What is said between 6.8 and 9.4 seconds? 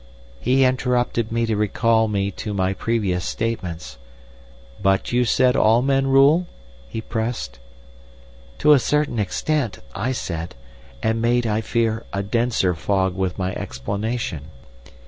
he pressed. "'To a certain